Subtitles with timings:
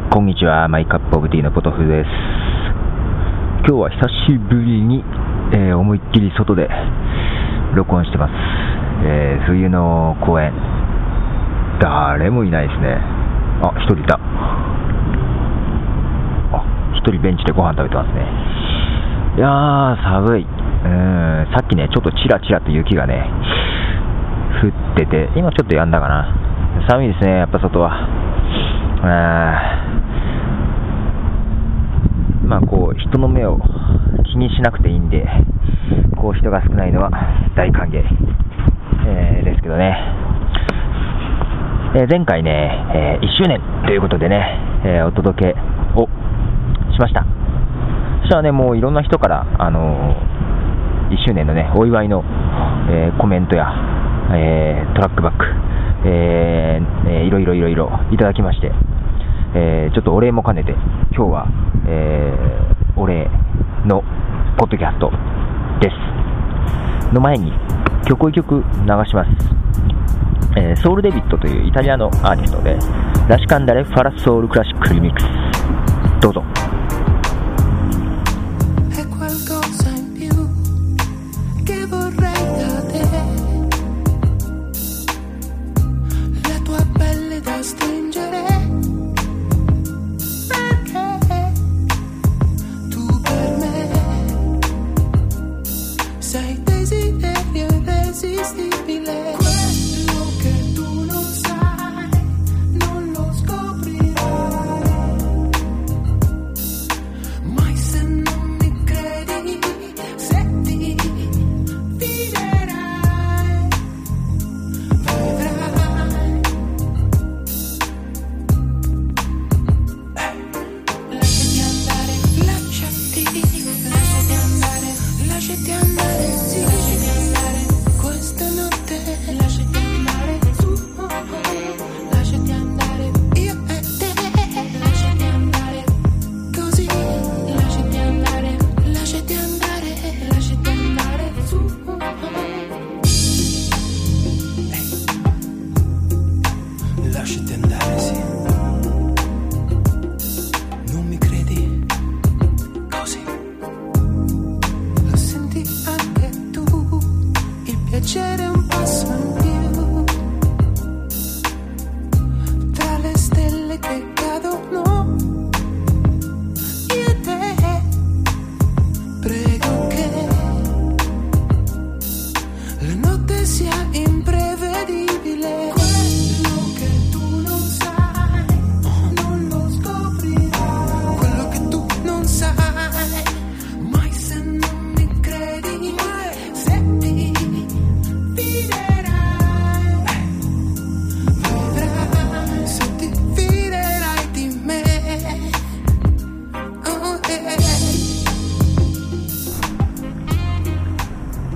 [0.00, 2.08] ーこんにちは、マイカップオブティーのポトフです。
[3.68, 5.04] 今日は久しぶりに、
[5.52, 6.68] えー思いっきり外で
[7.74, 8.32] 録音してます。
[9.04, 10.52] えー冬の公園、
[11.80, 12.98] 誰もいないですね。
[13.62, 14.18] あ、一人いた。
[14.18, 14.20] あ、
[16.96, 18.24] 一人ベンチでご飯食べてますね。
[19.36, 20.46] いやー、寒い。
[20.82, 23.28] うん、さっきね、ちょっとチラチラと雪がね、
[24.62, 26.34] 降ってて、今ちょっとやんだかな。
[26.88, 28.08] 寒いですね、やっぱ外は。
[29.02, 29.89] あー
[32.50, 33.58] まあこう人の目を
[34.26, 35.24] 気にしなくていいんで、
[36.20, 37.08] こう人が少ないのは
[37.54, 38.02] 大歓迎、
[39.06, 39.94] えーですけどね、
[41.94, 42.50] えー前回ね、
[42.92, 45.54] え1周年ということでね、えお届け
[45.94, 46.08] を
[46.90, 47.24] しました。
[48.22, 50.16] そしたらね、もういろんな人から、あの
[51.10, 52.24] 1周年のね、お祝いの、
[52.90, 53.70] えコメントや、
[54.34, 55.46] えトラックバック、
[56.04, 58.72] えーえーいろいろいろいろいただきまして、
[59.54, 60.72] えーちょっとお礼も兼ねて、
[61.10, 61.46] 今日は、
[61.86, 63.28] えーお礼
[63.86, 64.02] の
[64.58, 65.10] ポッドキャスト
[65.80, 67.14] です。
[67.14, 67.52] の前に
[68.06, 68.64] 曲を1曲流
[69.06, 69.30] します。
[70.56, 72.76] えーソウルデビットというイタリアのアーティストで、
[73.28, 75.26] ラシカンダレ・ファラソウルクラシックリミックス。
[76.20, 76.44] どうぞ。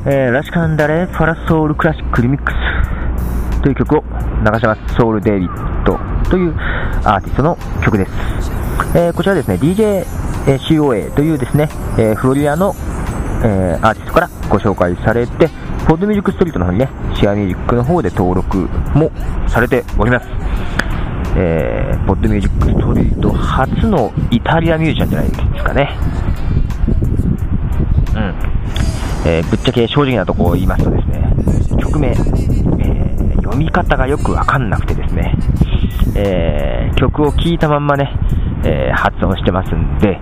[0.07, 4.05] えーラシカンダレ・ファラソウルクラシックリミックスという曲を
[4.45, 4.95] 流します。
[4.97, 5.99] ソウル・デイビッド
[6.29, 6.55] という
[7.05, 8.13] アーティストの曲です。
[8.95, 12.75] えーこちらですね、DJCOA というですね、えーフロリダの、
[13.43, 15.49] えアーティストからご紹介されて、
[15.89, 19.11] ポッドミュージックストリートの方にね、シアミュージックの方で登録も
[19.49, 20.27] されております。
[21.37, 25.97] えーポッドミュージックストリート初のイタリアミュージシャンじゃないですかね。
[28.15, 28.35] うん。
[29.27, 31.23] えーぶっちゃけ正直なところを言いますとですね、
[31.81, 35.35] 曲名、えー読み方がよくわかんなくてですね、
[36.17, 38.11] えー曲を聴いたまんまね、
[38.65, 40.19] え発音してますんで、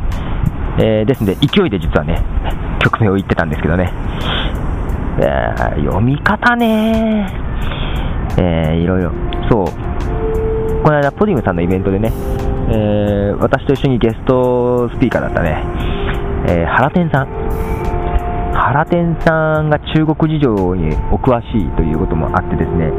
[0.78, 2.22] えですんで、勢いで実はね、
[2.80, 3.92] 曲名を言ってたんですけどね、
[5.20, 7.26] え読み方ね
[8.38, 9.12] えーいろいろ、
[9.50, 9.66] そう、
[10.82, 12.12] この間、ポディムさんのイベントでね、
[12.70, 15.62] え私と一緒にゲストスピーカーだったね、
[16.48, 17.42] えー原天さん、
[18.62, 22.94] 原天さんが中国事情にお詳しいということもあってですね、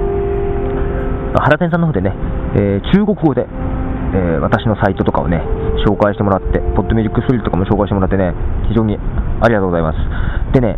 [1.40, 2.12] 原天さんの方でね、
[2.56, 5.40] えー中国語で、えー私のサイトとかをね、
[5.88, 8.36] 紹介してもらって、ポッドミュージックスリーとかも紹介してもらってね、
[8.68, 9.00] 非常に
[9.40, 9.98] ありがとうございます。
[10.52, 10.76] でね、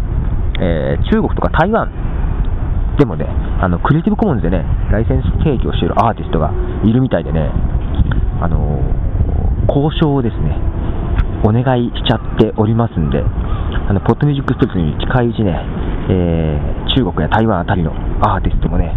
[0.61, 1.89] えー中国とか台湾
[2.99, 3.25] でもね、
[3.59, 6.53] あのクリエイティブコモンズでね、ライセンス提供しているアーティストが
[6.85, 7.49] いるみたいでね、
[8.39, 8.77] あの
[9.67, 10.55] 交渉をですね、
[11.43, 13.23] お願いしちゃっておりますんで、
[13.87, 15.61] あのポッドミュージックストリートに近いうちね、
[16.09, 17.91] えー中国や台湾あたりの
[18.23, 18.95] アーティストもね、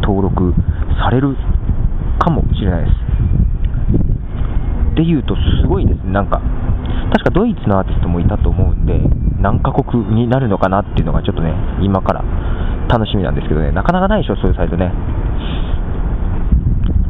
[0.00, 0.54] 登録
[0.98, 1.36] される
[2.18, 2.96] かもしれないです。
[4.96, 6.40] で言うとすごいですね、なんか、
[7.12, 8.98] 確かドイツのアーティストもいたと思うんで、
[9.38, 11.52] 何カ国になるのかなっていうのがちょっとね、
[11.82, 12.24] 今から
[12.88, 14.90] 楽しみなんですけどね、なかなかないでしょ、そういうサイトね。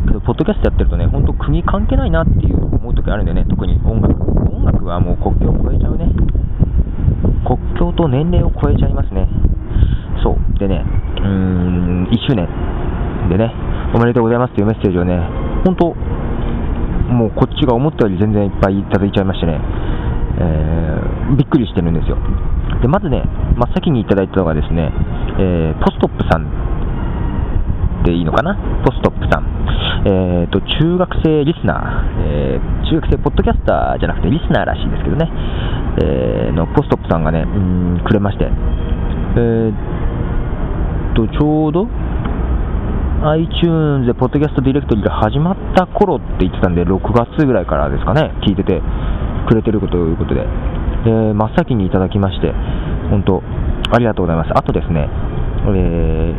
[0.08, 4.18] けど、ポッドキャストやってるとね、本当国関係ないなっていう思う時あるんでね、特に音楽。
[4.50, 6.10] 音楽はもう国境を越えちゃうね。
[7.44, 9.28] 国境と年齢を超えちゃいますね。
[10.22, 10.58] そう。
[10.58, 10.84] でね、
[11.18, 12.48] うーん、1周年
[13.28, 13.52] でね、
[13.94, 15.20] おめでとうございますっていうメッセージをね、
[15.64, 15.94] 本当、
[17.12, 19.60] もうこっちが思ったより全然いっぱいいただいちゃいましてね、
[20.38, 22.16] えーびっくりしてるんですよ。
[22.80, 23.22] で、まずね、
[23.56, 24.92] 真っ先にいただいたのがですね、
[25.38, 26.46] えーポストップさん
[28.04, 28.54] でいいのかな？
[28.84, 29.46] ポストップさん。
[30.06, 35.28] えっ、と、中学生リスナー、えー中学生ポッドキャスターじゃなくてリスナーらしいですけどね、
[36.02, 39.72] えーのポストップさんがね、うーんくれまして、えー
[41.12, 41.86] っと、ちょうど
[43.24, 48.82] iTunes でポッドキャストディレクトリが始まった頃って言ってたんで、6月ぐらいからですかね、聞いてて
[49.48, 52.52] くれてるということで、えー真っ先にいただきまして、
[53.10, 53.42] 本当、
[53.92, 54.50] ありがとうございます。
[54.54, 55.08] あとですね、
[55.68, 56.34] え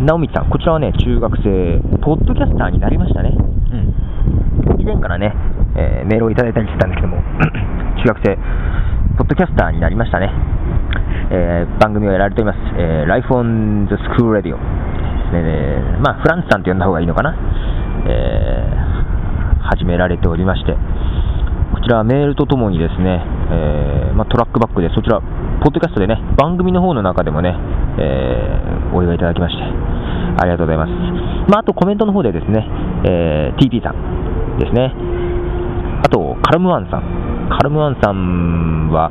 [0.00, 3.34] ー、直道さん、こちらはね、中学生、ポッドキャスターになりましたね。
[3.36, 4.80] うん。
[4.80, 5.34] 以前からね、
[5.76, 7.16] えーメールをいただいたりしてたんですけども、
[8.02, 8.38] 中学生、
[9.16, 10.32] ポッドキャスターになりましたね。
[11.30, 17.34] えー番組をやられております、えー Life on the School Radio ね、まあ、フランスさんと呼んだ方がいいのかな、
[18.06, 25.26] えー始められておりまして、こちらはメールとともにですね、えーまあ、トラックバックで、そちら、ポ
[25.68, 27.56] ッドキャストでね、番組の方の中でもね、
[27.98, 30.90] えーお祝いいただきまして、ありがとうございます。
[31.48, 32.66] まあ、あとコメントの方でですね、
[33.04, 34.92] えー TT さんですね、
[36.04, 37.31] あと、カルムワンさん。
[37.52, 39.10] カルムワンさんは、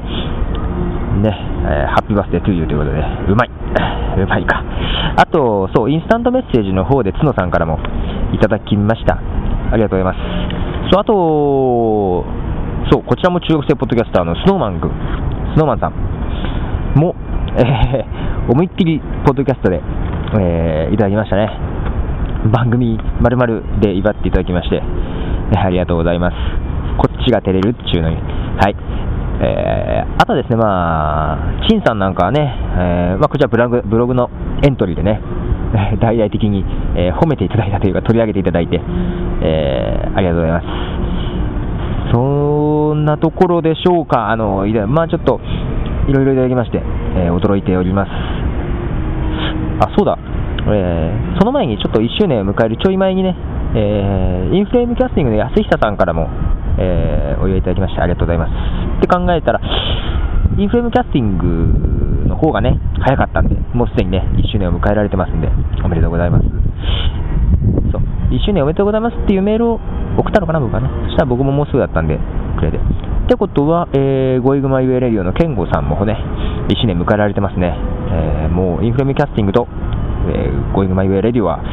[1.21, 1.29] ね、
[1.69, 2.97] えーハッピーバースデートゥーユーということで、
[3.31, 3.49] うまい。
[4.17, 4.63] うまいか。
[5.17, 7.79] あと、そう、インスタントメッセージの方で角さんからも
[8.33, 9.17] いただきました。
[9.71, 10.17] ありがとうございます。
[10.91, 12.25] そう、あと、
[12.91, 14.91] そう、こちらも中学生ポッドキャスターのスノーマン君、
[15.55, 17.15] スノーマンさんも、
[17.57, 19.81] えー思いっきりポッドキャストで、
[20.39, 21.51] えーいただきましたね。
[22.51, 24.81] 番組〇〇で祝っていただきまして、
[25.55, 26.60] ありがとうございます。
[27.21, 28.15] こっちが照れるっていうのに。
[28.17, 28.75] はい。
[29.43, 34.29] えーあとですね、まあ、陳さんなんかはね、えーまあ、こちらブログブログの
[34.63, 35.19] エントリーでね、
[35.99, 36.63] 大々的に、
[36.95, 38.79] えー褒めていただいたというか、取り上げていただいて、
[39.41, 40.65] えーありがとうございます。
[42.13, 45.39] そんなところでしょうか、あのいまあ、ちょっと
[46.07, 46.81] いろいろいただきまして、
[47.15, 48.09] えー驚いております。
[49.85, 50.17] あ、そうだ、
[50.67, 53.35] えーその前にちょっと1周年を迎えるちょい前にね、
[53.75, 56.27] えーインフレームキャスティングの安久さんからも、
[56.77, 58.51] えーお祝いいただきましてありがとうございます。
[58.99, 59.61] って考えたら、
[60.57, 65.49] インフレームキャスティングの方がね、早かったんで、もうすでにね、1周年を迎えられてますんで、
[65.83, 66.45] おめでとうございます。
[67.91, 69.79] そう、1周年おめでとうございますっていうメールを
[70.17, 70.89] 送ったのかな、僕はね。
[71.05, 72.19] そしたら僕ももうすぐだったんで、
[72.57, 72.77] くれて。
[72.77, 72.79] っ
[73.27, 76.17] てことは、えー、 Going My Way Radio のケンゴさんもね、
[76.69, 77.75] 1周年迎えられてますね。
[78.11, 79.67] えーもう In Frame Casting と、
[80.27, 81.63] えー、 Going My Way Radio は、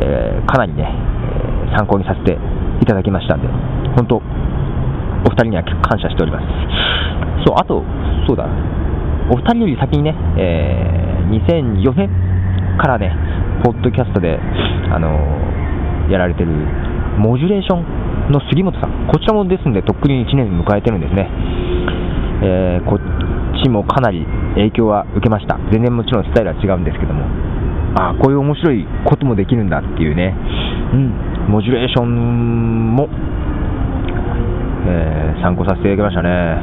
[0.00, 2.38] えーかなりね、え参考にさせて
[2.80, 3.48] いただきましたんで、
[3.96, 4.20] 本当、お
[5.30, 6.46] 二人には感謝しております。
[7.46, 7.82] そう、あと、
[8.26, 8.46] そうだ、
[9.30, 12.08] お二人より先にね、えー2004年
[12.80, 13.12] からね、
[13.62, 14.38] ポッドキャストで、
[14.90, 16.48] あのーやられてる、
[17.18, 21.28] モジュレーションの杉本さん、こちらもですんで、とっくに1年迎えてるんですね。
[22.40, 22.98] えーこっ
[23.62, 25.58] ちもかなり影響は受けました。
[25.72, 27.24] 全然もちろんスタイルは違うんですけども、
[27.98, 30.34] ああ、こういう面白いこともできるんだっていうね、
[30.92, 33.08] うん、モジュレーションも、
[34.86, 36.62] えー参考させていただきましたね。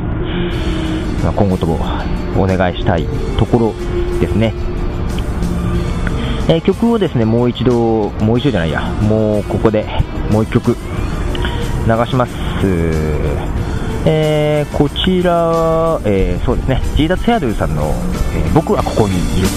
[1.24, 1.79] まあ今後とも
[2.38, 3.05] お願いしたい
[3.38, 3.74] ところ
[4.19, 4.53] ですね。
[6.48, 9.86] えー曲をですね、もう一度、もう一度じゃないや、もうここで
[10.31, 10.75] もう一曲
[11.88, 12.34] 流します。
[14.07, 17.84] えーこちら、えーそうですね、ジーダ・ツヤドゥさんの、
[18.36, 19.48] えー僕はここにいる。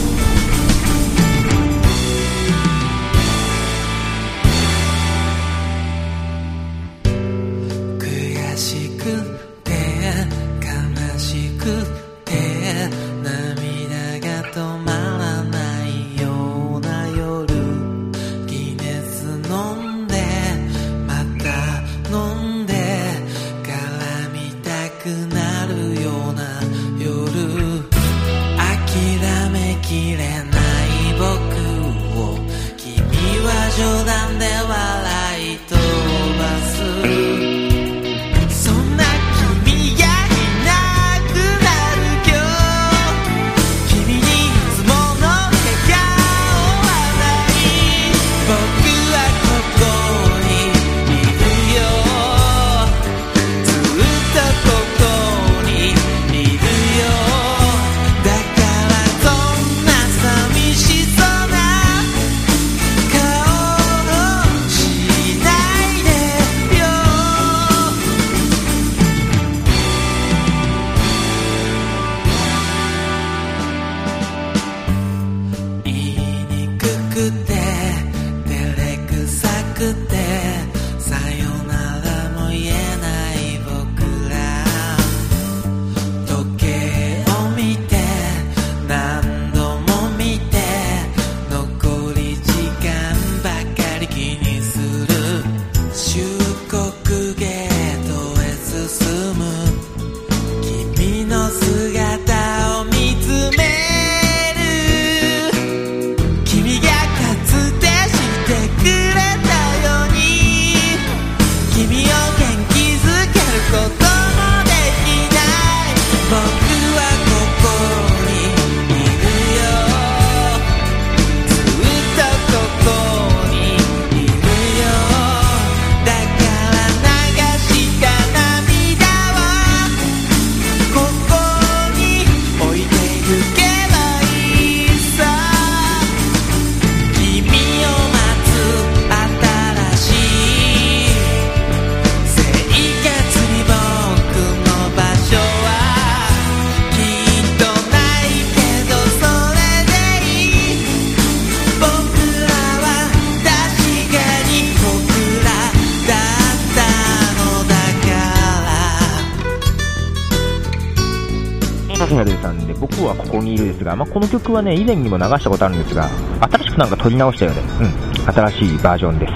[162.80, 166.08] 僕はここにいるですが、まあ、この曲はね、以前にも流したことあるんですが、
[166.40, 167.62] 新しくなんか撮り直したよね。
[167.80, 167.84] う
[168.30, 169.32] ん、新しいバージョンです。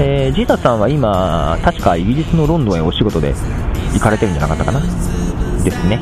[0.00, 3.34] えー、ジータさんは今、確かイギリスのロンドンへお仕事で
[3.92, 4.80] 行かれてるんじゃなかったかな？
[5.62, 6.00] ですね。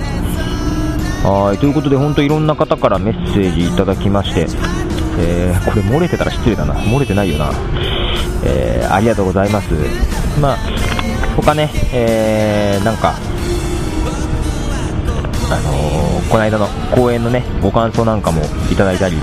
[1.25, 4.47] はい、ということで、本当いろんな方からメッセージいただきまして、
[5.18, 6.75] えー、これ漏れてたら失礼だな。
[6.75, 7.50] 漏れてないよな。
[8.44, 9.75] えー、ありがとうございます。
[10.40, 10.56] まあ、
[11.37, 13.14] 他ね、えー、なんか、
[15.50, 18.40] あのーこの間の公演のね、ご感想なんかも
[18.71, 19.16] いただいたり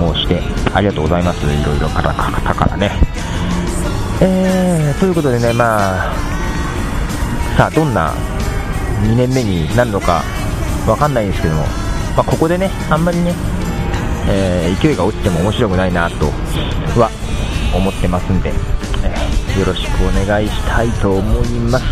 [0.00, 0.40] もして、
[0.72, 1.44] ありがとうございます。
[1.44, 2.90] いろいろ方からね。
[4.22, 6.14] えー、ということでね、まあ、
[7.58, 8.14] さあ、どんな
[9.02, 10.22] 2年目になるのか
[10.86, 11.60] わかんないんですけども、
[12.16, 13.34] まあ、ここでね、あんまりね、
[14.30, 16.26] えー勢いが落ちても面白くないなと
[16.98, 17.10] は
[17.76, 18.52] 思ってますんで、
[19.04, 21.84] えーよろしくお願いしたいと思います。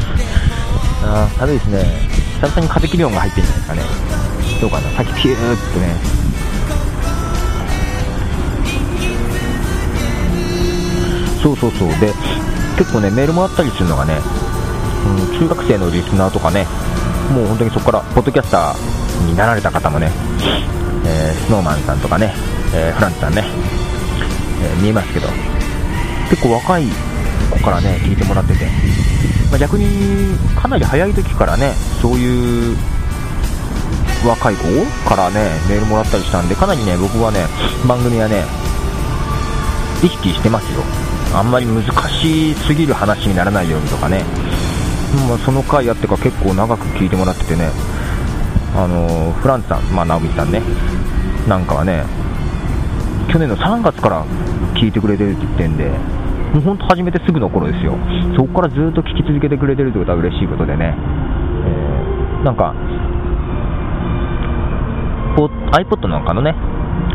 [1.05, 2.20] あー、寒いですね。
[2.41, 4.61] 久々に風切り音が入ってるんじゃないですかね。
[4.63, 5.95] どうかな、さっきピューっとね。
[11.43, 11.89] そうそうそう。
[12.01, 12.15] で、
[12.79, 14.15] 結構ね、メールもらったりするのがね、
[15.07, 16.67] うん、中学生のリスナーとかね、
[17.31, 20.11] もう本当にそこから、ポッドキャスターになられた方もね、
[21.05, 22.33] えー、スノーマンさんとかね、
[22.75, 23.45] えーフランツさんね、
[24.63, 25.29] えー見えますけど、
[26.31, 26.87] 結構若い
[27.51, 28.67] 子からね、聞いてもらってて、
[29.51, 32.77] まあ、逆にかなり早い時からね、そういう
[34.27, 34.63] 若い子
[35.09, 37.47] からね、メールもらったりしたんで、かなりね、僕はね、
[37.87, 38.45] 番組はね、
[40.03, 40.83] 意識してますよ。
[41.35, 44.25] あんまり難しすぎる話にならないようにとかね、
[45.29, 47.71] まあ、その回やってか結構長く聞いてもらっててね、
[48.77, 50.63] あのフランツさん、まあ、直美さんね、
[51.49, 52.05] なんかはね、
[53.33, 54.25] 去年の3月から
[54.75, 55.91] 聞いてくれてるって言ってんで、
[56.55, 57.95] もう本当始めてすぐの頃ですよ、
[58.37, 60.95] そこからずっと聞き続けてくれてるってことは嬉しいことでね、
[61.67, 62.75] えーなんか、
[65.73, 66.55] iPod なんかのね、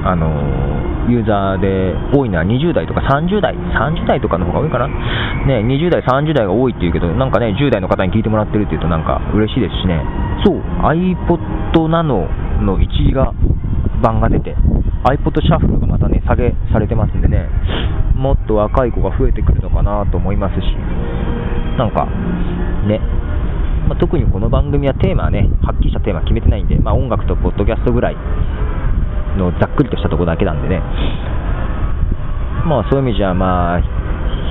[0.04, 10.02] あのーユーザーで多いのは20代とか30代、30代とかの方が多いかな、ね、20代、30代が多いっていうけど、なんかね、10代の方に聞いてもらってるっていうと、なんか嬉しいですしね、
[10.44, 11.38] そう、iPod
[11.86, 12.26] Nano
[12.62, 13.34] の1ギガ
[14.02, 14.56] 版が出て、
[15.04, 17.48] iPod シャッフルがまたね、下げされてますんでね、
[18.26, 20.66] もっと若い子が増えてくるのかなと思いますし、
[21.78, 22.10] なんか、
[22.90, 22.98] ね、
[23.88, 28.16] まあ、特にこの番組はテーマはね、はっきりしたテーマ決めてないんで、まあ、音楽とポッドキャストぐらい
[29.38, 30.82] のざっくりとしたところだけなんでね、
[32.66, 33.82] まあそういう意味じゃ、まあ、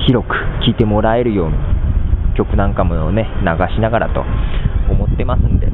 [0.07, 0.31] 広く
[0.63, 1.57] 聴いてもらえるように、
[2.37, 4.23] 曲なんかもね、流しながらと
[4.89, 5.73] 思ってますんで、で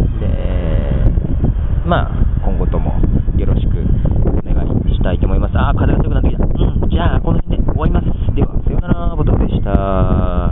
[1.86, 2.98] まあ、今後とも
[3.38, 3.78] よろしく
[4.26, 5.54] お願いしたいと思います。
[5.54, 6.16] あ、風が強く
[9.72, 10.51] uh,